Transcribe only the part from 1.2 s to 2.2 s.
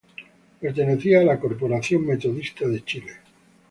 la Corporación